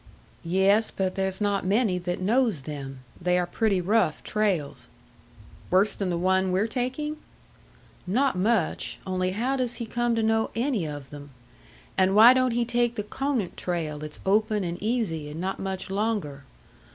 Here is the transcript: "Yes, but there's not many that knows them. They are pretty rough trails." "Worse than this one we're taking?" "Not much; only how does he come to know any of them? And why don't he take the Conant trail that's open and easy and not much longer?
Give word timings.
"Yes, 0.43 0.89
but 0.89 1.13
there's 1.13 1.39
not 1.39 1.63
many 1.63 1.99
that 1.99 2.19
knows 2.19 2.63
them. 2.63 3.01
They 3.21 3.37
are 3.37 3.45
pretty 3.45 3.79
rough 3.81 4.23
trails." 4.23 4.87
"Worse 5.69 5.93
than 5.93 6.09
this 6.09 6.17
one 6.17 6.51
we're 6.51 6.65
taking?" 6.65 7.17
"Not 8.07 8.35
much; 8.35 8.97
only 9.05 9.29
how 9.33 9.57
does 9.57 9.75
he 9.75 9.85
come 9.85 10.15
to 10.15 10.23
know 10.23 10.49
any 10.55 10.87
of 10.87 11.11
them? 11.11 11.29
And 11.99 12.15
why 12.15 12.33
don't 12.33 12.49
he 12.57 12.65
take 12.65 12.95
the 12.95 13.03
Conant 13.03 13.55
trail 13.57 13.99
that's 13.99 14.19
open 14.25 14.63
and 14.63 14.81
easy 14.81 15.29
and 15.29 15.39
not 15.39 15.59
much 15.59 15.91
longer? 15.91 16.45